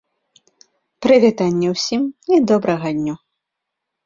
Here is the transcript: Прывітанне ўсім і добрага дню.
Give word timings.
Прывітанне 1.05 1.67
ўсім 1.75 2.03
і 2.37 2.41
добрага 2.53 2.87
дню. 2.97 3.15